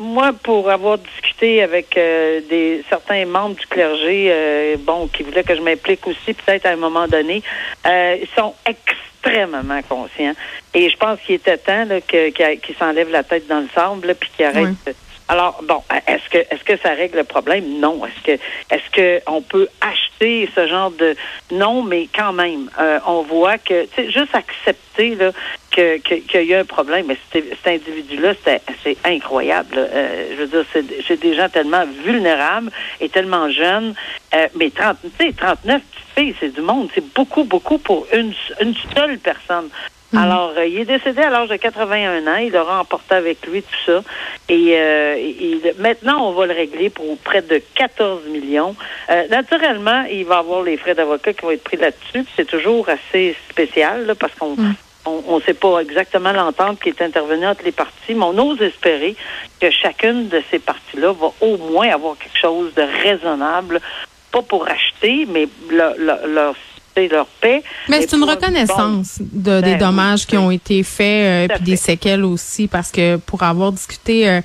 moi, 0.00 0.32
pour 0.32 0.70
avoir 0.70 0.98
discuté 0.98 1.62
avec 1.62 1.96
euh, 1.96 2.40
des 2.48 2.82
certains 2.88 3.26
membres 3.26 3.54
du 3.54 3.66
clergé, 3.66 4.28
euh, 4.30 4.76
bon, 4.80 5.08
qui 5.08 5.22
voulaient 5.22 5.44
que 5.44 5.54
je 5.54 5.60
m'implique 5.60 6.06
aussi, 6.06 6.32
peut-être 6.32 6.66
à 6.66 6.70
un 6.70 6.76
moment 6.76 7.06
donné, 7.06 7.42
euh, 7.86 8.16
ils 8.20 8.28
sont 8.34 8.54
extrêmement 8.64 9.82
conscients. 9.88 10.32
Et 10.72 10.88
je 10.88 10.96
pense 10.96 11.20
qu'il 11.20 11.34
était 11.34 11.58
temps 11.58 11.84
là, 11.84 12.00
qu'ils 12.00 12.74
s'enlèvent 12.78 13.10
la 13.10 13.22
tête 13.22 13.46
dans 13.46 13.60
le 13.60 13.68
sable, 13.74 14.14
puis 14.18 14.30
qu'ils 14.36 14.46
arrêtent. 14.46 14.96
Alors, 15.28 15.62
bon, 15.62 15.82
est-ce 16.08 16.28
que 16.28 16.38
est-ce 16.38 16.64
que 16.64 16.76
ça 16.78 16.90
règle 16.90 17.18
le 17.18 17.24
problème? 17.24 17.78
Non. 17.78 18.00
Est-ce 18.04 18.22
que 18.24 18.42
est-ce 18.74 18.90
que 18.90 19.22
on 19.30 19.42
peut 19.42 19.68
acheter 19.80 20.48
ce 20.56 20.66
genre 20.66 20.90
de 20.90 21.14
non, 21.52 21.82
mais 21.82 22.08
quand 22.12 22.32
même, 22.32 22.68
on 23.06 23.22
voit 23.22 23.58
que 23.58 23.84
tu 23.84 23.94
sais, 23.94 24.10
juste 24.10 24.34
accepter 24.34 25.14
là, 25.14 25.30
qu'il 25.70 26.00
que, 26.02 26.38
y 26.38 26.54
a 26.54 26.60
un 26.60 26.64
problème. 26.64 27.06
Mais 27.08 27.16
cet, 27.32 27.66
individu-là, 27.66 28.34
c'est 28.82 28.96
incroyable. 29.04 29.76
Euh, 29.76 30.32
je 30.32 30.42
veux 30.42 30.46
dire, 30.46 30.64
c'est 31.06 31.20
des 31.20 31.34
gens 31.34 31.48
tellement 31.48 31.84
vulnérables 32.04 32.70
et 33.00 33.08
tellement 33.08 33.50
jeunes. 33.50 33.94
Euh, 34.34 34.46
mais 34.56 34.70
30, 34.70 34.96
39 35.36 35.82
petites 35.82 36.04
filles, 36.16 36.34
c'est 36.40 36.54
du 36.54 36.60
monde. 36.60 36.88
C'est 36.94 37.12
beaucoup, 37.14 37.44
beaucoup 37.44 37.78
pour 37.78 38.06
une, 38.12 38.32
une 38.60 38.74
seule 38.94 39.18
personne. 39.18 39.68
Mhm. 40.12 40.18
Alors, 40.18 40.52
euh, 40.56 40.66
il 40.66 40.80
est 40.80 40.84
décédé 40.84 41.22
à 41.22 41.30
l'âge 41.30 41.48
de 41.48 41.56
81 41.56 42.26
ans. 42.26 42.36
Il 42.36 42.56
aura 42.56 42.80
emporté 42.80 43.14
avec 43.14 43.46
lui 43.46 43.62
tout 43.62 43.78
ça. 43.86 44.02
Et, 44.48 44.76
maintenant, 45.78 46.28
on 46.28 46.32
va 46.32 46.46
le 46.46 46.54
régler 46.54 46.90
pour 46.90 47.16
près 47.18 47.42
de 47.42 47.62
14 47.76 48.26
millions. 48.26 48.74
naturellement, 49.30 50.04
il 50.10 50.24
va 50.24 50.38
avoir 50.38 50.62
les 50.62 50.76
frais 50.76 50.94
d'avocat 50.94 51.32
qui 51.32 51.42
vont 51.42 51.52
être 51.52 51.62
pris 51.62 51.76
là-dessus. 51.76 52.24
C'est 52.34 52.46
toujours 52.46 52.88
assez 52.88 53.36
spécial 53.48 54.14
parce 54.18 54.34
qu'on 54.34 54.56
mhm 54.56 54.74
on 55.06 55.36
ne 55.36 55.42
sait 55.42 55.54
pas 55.54 55.80
exactement 55.80 56.32
l'entente 56.32 56.80
qui 56.80 56.90
est 56.90 57.02
intervenue 57.02 57.46
entre 57.46 57.64
les 57.64 57.72
parties, 57.72 58.14
mais 58.14 58.24
on 58.24 58.38
ose 58.38 58.60
espérer 58.60 59.16
que 59.60 59.70
chacune 59.70 60.28
de 60.28 60.42
ces 60.50 60.58
parties-là 60.58 61.12
va 61.12 61.28
au 61.40 61.56
moins 61.56 61.88
avoir 61.88 62.16
quelque 62.18 62.38
chose 62.38 62.74
de 62.74 62.82
raisonnable, 63.02 63.80
pas 64.30 64.42
pour 64.42 64.68
acheter, 64.68 65.26
mais 65.26 65.48
leur, 65.70 65.94
leur, 65.98 66.54
leur 66.96 67.26
paix. 67.40 67.62
Mais 67.88 68.02
c'est 68.02 68.16
une 68.16 68.24
reconnaissance 68.24 69.18
de, 69.20 69.60
des 69.60 69.72
ben 69.72 69.78
dommages 69.78 70.26
qui 70.26 70.36
ont 70.36 70.50
été 70.50 70.82
faits, 70.82 71.50
euh, 71.50 71.54
puis 71.54 71.64
des 71.64 71.76
séquelles 71.76 72.24
aussi, 72.24 72.68
parce 72.68 72.90
que 72.90 73.16
pour 73.16 73.42
avoir 73.42 73.72
discuté... 73.72 74.28
Euh, 74.28 74.40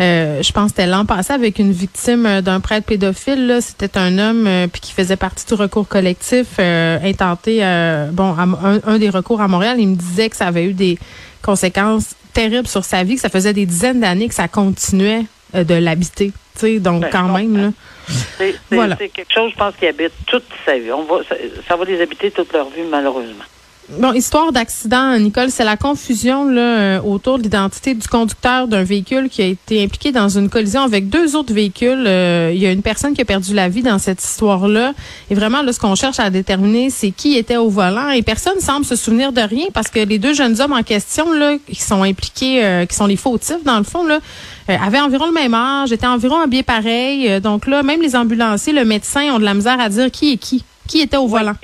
Euh, 0.00 0.42
je 0.42 0.52
pense 0.52 0.72
que 0.72 0.76
c'était 0.76 0.86
l'an 0.86 1.04
passé 1.04 1.32
avec 1.32 1.58
une 1.58 1.72
victime 1.72 2.40
d'un 2.40 2.60
prêtre 2.60 2.86
pédophile. 2.86 3.58
C'était 3.60 3.98
un 3.98 4.18
homme 4.18 4.48
puis 4.72 4.80
qui 4.80 4.92
faisait 4.92 5.16
partie 5.16 5.46
du 5.46 5.54
recours 5.54 5.88
collectif 5.88 6.58
intenté. 6.58 7.58
bon, 8.12 8.34
un, 8.38 8.80
un, 8.84 8.98
des 8.98 9.10
recours 9.10 9.40
à 9.40 9.48
Montréal, 9.48 9.76
il 9.78 9.88
me 9.88 9.96
disait 9.96 10.30
que 10.30 10.36
ça 10.36 10.46
avait 10.46 10.64
eu 10.64 10.72
des 10.72 10.98
conséquences 11.42 12.14
terribles 12.32 12.68
sur 12.68 12.84
sa 12.84 13.04
vie, 13.04 13.16
que 13.16 13.20
ça 13.20 13.28
faisait 13.28 13.52
des 13.52 13.66
dizaines 13.66 14.00
d'années 14.00 14.28
que 14.28 14.34
ça 14.34 14.48
continuait 14.48 15.24
de 15.54 15.74
l'habiter. 15.74 16.32
Donc, 16.80 17.02
ben, 17.02 17.10
quand 17.10 17.28
même, 17.28 17.56
là. 17.56 17.70
C'est 18.38 18.54
voilà. 18.70 18.96
quelque 18.96 19.32
chose, 19.32 19.50
je 19.52 19.56
pense, 19.56 19.74
qui 19.76 19.86
habite 19.86 20.12
toute 20.26 20.44
sa 20.64 20.78
vie. 20.78 20.92
On 20.92 21.04
va, 21.04 21.24
ça, 21.28 21.34
ça 21.66 21.76
va 21.76 21.84
les 21.84 22.00
habiter 22.00 22.30
toute 22.30 22.52
leur 22.52 22.68
vie, 22.70 22.82
malheureusement. 22.88 23.44
Bon, 23.88 24.12
histoire 24.12 24.52
d'accident, 24.52 25.18
Nicole, 25.18 25.50
c'est 25.50 25.64
la 25.64 25.76
confusion 25.76 26.48
là, 26.48 26.60
euh, 26.60 27.00
autour 27.02 27.38
de 27.38 27.42
l'identité 27.42 27.94
du 27.94 28.06
conducteur 28.06 28.68
d'un 28.68 28.84
véhicule 28.84 29.28
qui 29.28 29.42
a 29.42 29.46
été 29.46 29.82
impliqué 29.82 30.12
dans 30.12 30.28
une 30.28 30.48
collision 30.48 30.82
avec 30.82 31.08
deux 31.08 31.34
autres 31.34 31.52
véhicules. 31.52 32.04
Euh, 32.06 32.52
il 32.54 32.60
y 32.60 32.66
a 32.66 32.70
une 32.70 32.82
personne 32.82 33.12
qui 33.12 33.20
a 33.20 33.24
perdu 33.24 33.54
la 33.54 33.68
vie 33.68 33.82
dans 33.82 33.98
cette 33.98 34.22
histoire-là. 34.22 34.92
Et 35.30 35.34
vraiment, 35.34 35.62
là, 35.62 35.72
ce 35.72 35.80
qu'on 35.80 35.96
cherche 35.96 36.20
à 36.20 36.30
déterminer, 36.30 36.90
c'est 36.90 37.10
qui 37.10 37.36
était 37.36 37.56
au 37.56 37.68
volant. 37.68 38.10
Et 38.10 38.22
personne 38.22 38.60
semble 38.60 38.84
se 38.84 38.94
souvenir 38.94 39.32
de 39.32 39.40
rien 39.40 39.66
parce 39.74 39.88
que 39.88 39.98
les 39.98 40.20
deux 40.20 40.32
jeunes 40.32 40.60
hommes 40.60 40.72
en 40.72 40.84
question, 40.84 41.32
là, 41.32 41.56
qui 41.66 41.82
sont 41.82 42.04
impliqués, 42.04 42.64
euh, 42.64 42.86
qui 42.86 42.94
sont 42.94 43.06
les 43.06 43.16
fautifs 43.16 43.64
dans 43.64 43.78
le 43.78 43.84
fond, 43.84 44.06
là, 44.06 44.20
avaient 44.68 45.00
environ 45.00 45.26
le 45.26 45.32
même 45.32 45.54
âge, 45.54 45.90
étaient 45.90 46.06
environ 46.06 46.40
un 46.40 46.46
biais 46.46 46.62
pareil. 46.62 47.40
donc 47.40 47.66
là, 47.66 47.82
même 47.82 48.00
les 48.00 48.14
ambulanciers, 48.14 48.72
le 48.72 48.84
médecin 48.84 49.34
ont 49.34 49.40
de 49.40 49.44
la 49.44 49.54
misère 49.54 49.80
à 49.80 49.88
dire 49.88 50.10
qui 50.10 50.32
est 50.32 50.36
qui, 50.36 50.64
qui 50.88 51.00
était 51.00 51.16
au 51.16 51.26
volant. 51.26 51.56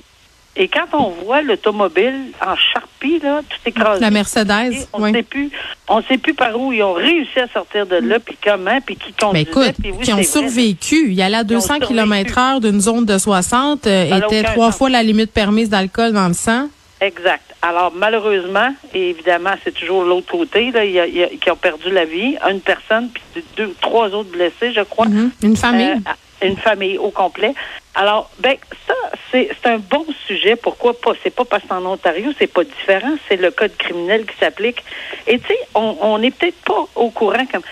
Et 0.61 0.67
quand 0.67 0.87
on 0.93 1.11
voit 1.25 1.41
l'automobile 1.41 2.33
en 2.45 2.57
charpie, 2.57 3.21
là, 3.21 3.43
tout 3.49 3.59
écrasé. 3.65 4.01
La 4.01 4.11
Mercedes, 4.11 4.89
on 4.93 5.07
ne 5.07 5.13
sait 5.13 5.23
plus, 5.23 5.51
on 5.89 6.03
sait 6.03 6.19
plus 6.19 6.35
par 6.35 6.61
où 6.61 6.73
ils 6.73 6.83
ont 6.83 6.95
réussi 6.95 7.39
à 7.39 7.47
sortir 7.47 7.87
de 7.87 7.95
là, 7.95 8.19
puis 8.19 8.37
comment, 8.45 8.81
puis 8.85 8.97
qui 8.97 9.13
conduisait. 9.13 9.49
Mais 9.55 9.71
écoute, 9.71 10.03
qui 10.03 10.13
ont 10.13 10.23
survécu. 10.25 11.07
Il 11.11 11.15
y 11.15 11.23
allait 11.23 11.37
à 11.37 11.45
200 11.45 11.79
km 11.79 12.39
heure 12.39 12.61
d'une 12.61 12.81
zone 12.81 13.05
de 13.05 13.19
60, 13.19 13.87
euh, 13.87 14.19
était 14.19 14.43
trois 14.43 14.73
fois 14.73 14.91
la 14.91 15.05
limite 15.05 15.33
permise 15.33 15.71
d'alcool 15.71 16.13
dans 16.13 16.27
le 16.27 16.35
sang. 16.35 16.67
Exact. 17.01 17.55
Alors, 17.63 17.93
malheureusement, 17.95 18.75
et 18.93 19.11
évidemment, 19.11 19.53
c'est 19.63 19.73
toujours 19.73 20.03
l'autre 20.03 20.31
côté, 20.31 20.73
là, 20.73 20.85
y 20.85 20.99
a, 20.99 21.29
qui 21.29 21.51
ont 21.53 21.57
perdu 21.57 21.91
la 21.93 22.05
vie. 22.05 22.37
Une 22.51 22.61
personne, 22.61 23.11
puis 23.11 23.45
deux, 23.57 23.73
trois 23.81 24.09
autres 24.09 24.31
blessés, 24.31 24.73
je 24.73 24.81
crois. 24.81 25.07
Mm-hmm. 25.07 25.31
Une 25.45 25.57
famille. 25.57 26.03
Euh, 26.07 26.47
une 26.47 26.57
famille 26.57 26.99
au 26.99 27.11
complet. 27.11 27.55
Alors, 27.95 28.31
ben, 28.39 28.57
ça, 28.87 28.95
c'est 29.31 29.67
un 29.67 29.79
bon 29.79 30.07
sujet. 30.27 30.57
Pourquoi 30.57 30.99
pas? 30.99 31.13
C'est 31.23 31.35
pas 31.35 31.45
parce 31.45 31.65
qu'en 31.65 31.85
Ontario, 31.85 32.33
c'est 32.39 32.47
pas 32.47 32.65
différent. 32.65 33.17
C'est 33.29 33.37
le 33.37 33.51
code 33.51 33.77
criminel 33.77 34.27
qui 34.27 34.37
s'applique. 34.39 34.83
Et 35.27 35.39
tu 35.39 35.49
sais, 35.49 35.59
on 35.75 36.19
n'est 36.19 36.31
peut-être 36.31 36.61
pas 36.65 36.87
au 36.95 37.11
courant 37.11 37.45
comme 37.47 37.63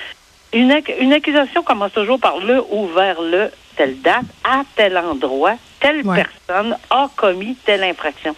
une, 0.53 0.81
une 1.01 1.13
accusation 1.13 1.63
commence 1.63 1.93
toujours 1.93 2.19
par 2.19 2.39
le 2.39 2.63
ou 2.71 2.87
vers 2.87 3.21
le, 3.21 3.51
telle 3.77 4.01
date, 4.01 4.25
à 4.45 4.63
tel 4.75 4.97
endroit, 4.97 5.57
telle 5.81 6.03
personne 6.03 6.77
a 6.91 7.11
commis 7.15 7.57
telle 7.65 7.85
infraction. 7.85 8.35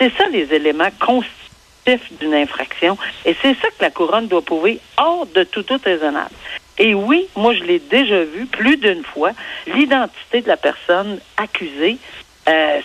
C'est 0.00 0.12
ça 0.16 0.26
les 0.28 0.52
éléments 0.54 0.90
constitutifs 0.98 2.12
d'une 2.20 2.34
infraction. 2.34 2.96
Et 3.24 3.36
c'est 3.42 3.54
ça 3.54 3.68
que 3.68 3.82
la 3.82 3.90
couronne 3.90 4.28
doit 4.28 4.42
prouver 4.42 4.80
hors 4.96 5.26
de 5.26 5.44
tout 5.44 5.62
doute 5.62 5.84
raisonnable. 5.84 6.34
Et 6.78 6.94
oui, 6.94 7.26
moi, 7.36 7.54
je 7.54 7.64
l'ai 7.64 7.80
déjà 7.80 8.22
vu 8.22 8.46
plus 8.46 8.76
d'une 8.76 9.02
fois, 9.02 9.32
l'identité 9.66 10.42
de 10.42 10.48
la 10.48 10.56
personne 10.56 11.18
accusée, 11.36 11.98
euh, 12.48 12.80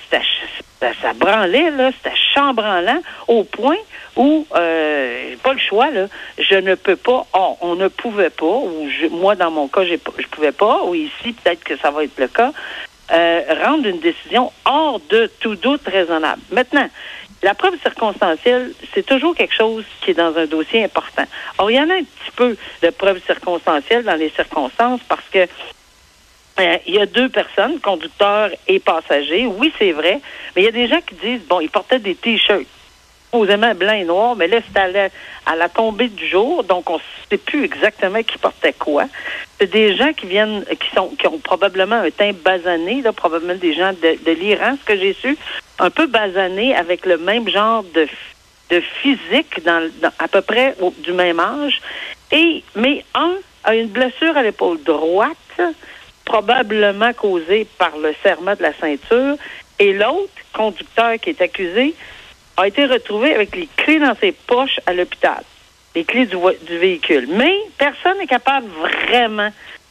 ça, 1.02 1.14
branlait, 1.14 1.72
là, 1.72 1.92
c'était 1.92 2.16
chambranlant 2.34 3.02
au 3.28 3.44
point 3.44 3.78
où, 4.16 4.46
euh, 4.56 5.36
pas 5.42 5.54
le 5.54 5.60
choix, 5.60 5.90
là, 5.90 6.08
je 6.38 6.56
ne 6.56 6.76
peux 6.76 6.96
pas, 6.96 7.26
on, 7.62 7.76
ne 7.76 7.88
pouvait 7.88 8.30
pas, 8.30 8.46
ou 8.46 8.88
moi, 9.12 9.36
dans 9.36 9.52
mon 9.52 9.68
cas, 9.68 9.86
je 9.86 9.96
je 9.96 10.28
pouvais 10.28 10.52
pas, 10.52 10.84
ou 10.84 10.96
ici, 10.96 11.34
peut-être 11.34 11.64
que 11.64 11.78
ça 11.78 11.92
va 11.92 12.04
être 12.04 12.20
le 12.20 12.28
cas, 12.28 12.52
euh, 13.12 13.42
rendre 13.64 13.88
une 13.88 14.00
décision 14.00 14.52
hors 14.66 15.00
de 15.10 15.30
tout 15.40 15.56
doute 15.56 15.86
raisonnable. 15.86 16.42
Maintenant, 16.52 16.90
la 17.42 17.54
preuve 17.54 17.78
circonstancielle, 17.82 18.72
c'est 18.94 19.06
toujours 19.06 19.36
quelque 19.36 19.54
chose 19.54 19.84
qui 20.02 20.12
est 20.12 20.16
dans 20.16 20.36
un 20.38 20.46
dossier 20.46 20.84
important. 20.84 21.26
Or, 21.58 21.70
il 21.70 21.76
y 21.76 21.80
en 21.80 21.90
a 21.90 21.96
un 21.96 22.04
petit 22.04 22.32
peu 22.36 22.56
de 22.82 22.90
preuves 22.90 23.22
circonstancielles 23.26 24.04
dans 24.04 24.16
les 24.16 24.30
circonstances 24.30 25.02
parce 25.08 25.28
que 25.32 25.48
euh, 26.60 26.78
il 26.86 26.96
y 26.96 27.00
a 27.00 27.06
deux 27.06 27.30
personnes, 27.30 27.80
conducteur 27.80 28.50
et 28.68 28.80
passager. 28.80 29.46
Oui, 29.46 29.74
c'est 29.80 29.92
vrai, 29.92 30.22
mais 30.56 30.62
il 30.62 30.66
y 30.66 30.68
a 30.68 30.72
des 30.72 30.88
gens 30.88 31.02
qui 31.02 31.16
disent, 31.16 31.42
bon, 31.48 31.60
ils 31.60 31.70
portaient 31.70 32.00
des 32.00 32.16
t-shirts 32.16 32.68
supposément 33.34 33.74
blanc 33.74 33.94
et 33.94 34.04
noir, 34.04 34.36
mais 34.36 34.48
là, 34.48 34.60
c'était 34.66 35.10
à 35.46 35.56
la, 35.56 35.70
tombée 35.70 36.08
du 36.08 36.28
jour, 36.28 36.64
donc 36.64 36.90
on 36.92 36.98
ne 36.98 37.02
sait 37.30 37.38
plus 37.38 37.64
exactement 37.64 38.22
qui 38.22 38.38
portait 38.38 38.74
quoi. 38.74 39.06
C'est 39.60 39.72
des 39.72 39.96
gens 39.96 40.14
qui 40.14 40.28
viennent, 40.28 40.64
qui 40.66 40.96
sont, 40.96 41.10
qui 41.18 41.26
ont 41.26 41.40
probablement 41.40 41.96
un 41.96 42.12
teint 42.12 42.34
basané, 42.46 43.02
là, 43.02 43.12
probablement 43.12 43.56
des 43.56 43.74
gens 43.74 43.92
de, 43.94 44.32
l'Iran, 44.32 44.76
ce 44.80 44.86
que 44.86 45.00
j'ai 45.00 45.14
su, 45.14 45.36
un 45.80 45.90
peu 45.90 46.06
basané 46.06 46.76
avec 46.76 47.08
le 47.08 47.18
même 47.18 47.50
genre 47.50 47.84
de, 47.96 48.08
de 48.70 48.80
physique, 49.02 49.64
dans, 49.66 49.90
à 50.20 50.28
peu 50.28 50.42
près 50.42 50.76
du 51.00 51.14
même 51.14 51.40
âge. 51.40 51.82
Et, 52.32 52.64
mais 52.76 53.04
un 53.16 53.34
a 53.64 53.76
une 53.76 53.88
blessure 53.88 54.36
à 54.38 54.44
l'épaule 54.44 54.82
droite, 54.84 55.62
probablement 56.34 57.14
causée 57.14 57.68
par 57.78 57.96
le 57.96 58.12
serment 58.24 58.56
de 58.56 58.64
la 58.64 58.74
ceinture, 58.74 59.38
et 59.78 59.94
l'autre, 59.94 60.34
conducteur 60.52 61.20
qui 61.22 61.30
est 61.30 61.42
accusé, 61.42 61.94
a 62.58 62.68
été 62.68 62.88
retrouvé 62.88 63.36
avec 63.36 63.56
les 63.56 63.70
clés 63.78 64.00
dans 64.00 64.16
ses 64.20 64.32
poches 64.32 64.80
à 64.88 64.94
l'hôpital, 64.94 65.44
les 65.94 66.04
clés 66.04 66.26
du, 66.26 66.36
du 66.66 66.78
véhicule. 66.80 67.28
Mais 67.34 67.54
personne 67.78 68.18
n'est 68.18 68.26
capable 68.26 68.66
vraiment 69.08 69.50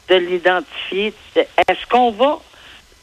de 0.08 0.16
l'identifier. 0.16 1.14
Est-ce 1.36 1.86
qu'on 1.88 2.10
va 2.10 2.40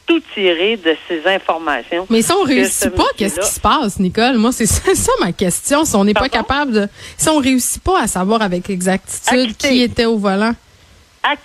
tout 0.06 0.20
tirer 0.34 0.76
de 0.76 0.94
ces 1.08 1.26
informations? 1.26 2.06
Mais 2.10 2.20
si 2.20 2.32
on 2.32 2.42
réussit 2.42 2.90
pas, 2.90 3.08
qu'est-ce 3.16 3.40
qui 3.40 3.54
se 3.54 3.60
passe, 3.60 3.98
Nicole? 3.98 4.36
Moi, 4.36 4.52
c'est 4.52 4.66
ça, 4.94 5.12
ma 5.20 5.32
question. 5.32 5.86
Si 5.86 5.96
on 5.96 6.04
n'est 6.04 6.12
pas 6.12 6.28
capable 6.28 6.72
de. 6.72 6.88
Si 7.16 7.30
on 7.30 7.38
réussit 7.38 7.82
pas 7.82 8.02
à 8.02 8.06
savoir 8.06 8.42
avec 8.42 8.68
exactitude 8.68 9.56
qui 9.56 9.80
était 9.80 10.04
au 10.04 10.18
volant. 10.18 10.52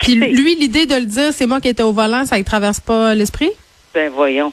Puis 0.00 0.14
lui, 0.14 0.54
l'idée 0.56 0.86
de 0.86 0.94
le 0.94 1.06
dire, 1.06 1.32
c'est 1.32 1.46
moi 1.46 1.60
qui 1.60 1.68
étais 1.68 1.82
au 1.82 1.92
volant, 1.92 2.24
ça 2.24 2.38
ne 2.38 2.42
traverse 2.42 2.80
pas 2.80 3.14
l'esprit? 3.14 3.50
Ben 3.94 4.10
voyons 4.10 4.52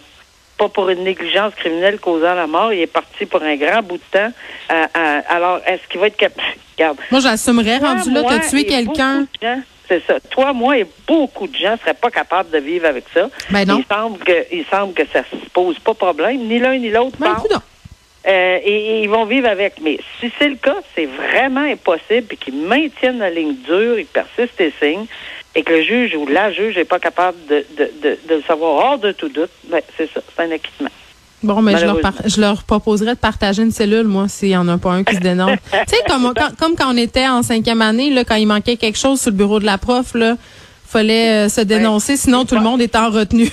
pas 0.58 0.70
pour 0.70 0.90
une 0.90 1.04
négligence 1.04 1.54
criminelle 1.56 2.00
causant 2.00 2.34
la 2.34 2.48
mort. 2.48 2.74
Il 2.74 2.80
est 2.80 2.88
parti 2.88 3.26
pour 3.26 3.42
un 3.42 3.56
grand 3.56 3.82
bout 3.82 3.98
de 3.98 4.04
temps. 4.12 4.32
Euh, 4.72 4.86
euh, 4.98 5.22
alors, 5.28 5.60
est-ce 5.66 5.88
qu'il 5.90 6.00
va 6.00 6.08
être 6.08 6.18
capable? 6.18 7.02
Moi, 7.12 7.20
j'assumerais, 7.20 7.78
rendu 7.78 8.12
là, 8.12 8.24
as 8.30 8.50
tué 8.50 8.66
quelqu'un. 8.66 9.26
C'est 9.88 10.02
ça. 10.08 10.20
Toi, 10.30 10.54
moi 10.54 10.78
et 10.78 10.88
beaucoup 11.06 11.46
de 11.46 11.56
gens 11.56 11.74
ne 11.74 11.78
seraient 11.78 11.94
pas 11.94 12.10
capables 12.10 12.50
de 12.50 12.58
vivre 12.58 12.88
avec 12.88 13.04
ça. 13.14 13.30
Ben 13.50 13.68
non. 13.68 13.80
Il 13.80 13.86
semble 13.94 14.18
que, 14.20 14.46
il 14.52 14.66
semble 14.72 14.94
que 14.94 15.04
ça 15.12 15.20
ne 15.20 15.40
se 15.40 15.46
pose 15.52 15.78
pas 15.80 15.94
problème. 15.94 16.48
Ni 16.48 16.58
l'un 16.58 16.78
ni 16.78 16.90
l'autre. 16.90 17.18
Ben, 17.20 17.36
euh, 18.26 18.60
et, 18.64 19.00
et, 19.00 19.04
ils 19.04 19.10
vont 19.10 19.26
vivre 19.26 19.48
avec. 19.48 19.76
Mais 19.82 20.00
si 20.20 20.32
c'est 20.40 20.50
le 20.50 20.56
cas, 20.56 20.78
c'est 20.96 21.06
vraiment 21.06 21.62
impossible 21.62 22.28
et 22.32 22.38
qu'ils 22.38 22.56
maintiennent 22.56 23.20
la 23.20 23.30
ligne 23.30 23.56
dure, 23.66 24.00
ils 24.00 24.06
persistent 24.06 24.62
et 24.62 24.74
signent 24.82 25.08
et 25.56 25.64
que 25.64 25.74
le 25.74 25.84
juge 25.84 26.16
ou 26.16 26.26
la 26.28 26.52
juge 26.52 26.78
n'est 26.78 26.86
pas 26.86 27.00
capable 27.00 27.38
de, 27.48 27.66
de, 27.78 27.92
de, 28.02 28.18
de, 28.28 28.36
le 28.36 28.42
savoir 28.44 28.72
hors 28.74 28.98
de 28.98 29.12
tout 29.12 29.30
doute, 29.30 29.52
ben, 29.70 29.82
c'est 29.98 30.12
ça, 30.12 30.22
c'est 30.36 30.44
un 30.44 30.52
acquittement. 30.52 30.90
Bon, 31.44 31.62
mais 31.62 31.78
je 31.78 31.86
leur, 31.86 31.98
je 32.26 32.40
leur 32.40 32.64
proposerais 32.64 33.16
de 33.16 33.20
partager 33.20 33.62
une 33.64 33.72
cellule, 33.72 34.08
moi, 34.08 34.30
s'il 34.30 34.48
n'y 34.48 34.58
en 34.58 34.68
a 34.70 34.78
pas 34.78 34.92
un 34.92 35.04
qui 35.04 35.16
se 35.16 35.20
dénonce. 35.20 35.60
tu 35.72 35.78
sais, 35.88 36.02
comme, 36.08 36.34
comme 36.58 36.76
quand 36.76 36.94
on 36.94 36.98
était 36.98 37.28
en 37.28 37.44
cinquième 37.44 37.82
année, 37.82 38.10
là, 38.10 38.24
quand 38.24 38.36
il 38.36 38.48
manquait 38.48 38.78
quelque 38.78 38.98
chose 38.98 39.20
sur 39.20 39.32
le 39.32 39.38
bureau 39.38 39.60
de 39.60 39.66
la 39.66 39.78
prof, 39.78 40.14
là, 40.16 40.38
fallait 40.88 41.46
euh, 41.46 41.50
se 41.50 41.60
dénoncer, 41.60 42.16
sinon 42.16 42.46
tout 42.46 42.56
le 42.56 42.62
monde 42.62 42.82
était 42.82 42.98
en 42.98 43.10
retenue. 43.10 43.50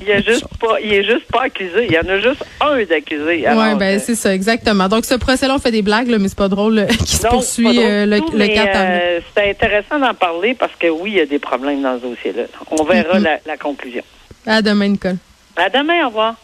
Il 0.00 0.10
est 0.10 0.22
juste 0.24 0.46
pas, 0.58 0.80
il 0.82 0.92
est 0.92 1.04
juste 1.04 1.26
pas 1.30 1.42
accusé. 1.42 1.86
Il 1.86 1.92
y 1.92 1.98
en 1.98 2.08
a 2.08 2.18
juste 2.18 2.44
un 2.60 2.82
d'accusé. 2.84 3.44
Oui, 3.48 3.74
ben 3.78 3.98
c'est 3.98 4.14
ça, 4.14 4.34
exactement. 4.34 4.88
Donc 4.88 5.04
ce 5.04 5.14
procès-là, 5.14 5.54
on 5.54 5.58
fait 5.58 5.70
des 5.70 5.82
blagues, 5.82 6.08
là, 6.08 6.18
mais 6.18 6.28
c'est 6.28 6.38
pas 6.38 6.48
drôle 6.48 6.86
qui 7.04 7.16
se 7.16 7.26
poursuit 7.26 7.78
euh, 7.78 8.06
le, 8.06 8.18
le 8.32 8.46
4 8.46 8.70
euh, 8.74 9.20
C'est 9.34 9.50
intéressant 9.50 9.98
d'en 9.98 10.14
parler 10.14 10.54
parce 10.54 10.74
que 10.78 10.88
oui, 10.88 11.12
il 11.12 11.16
y 11.16 11.20
a 11.20 11.26
des 11.26 11.38
problèmes 11.38 11.82
dans 11.82 11.98
ce 11.98 12.02
dossier-là. 12.02 12.44
On 12.70 12.84
verra 12.84 13.18
la, 13.18 13.38
la 13.46 13.56
conclusion. 13.56 14.02
À 14.46 14.62
demain, 14.62 14.88
Nicole. 14.88 15.16
À 15.56 15.70
demain, 15.70 16.04
au 16.04 16.08
revoir. 16.08 16.34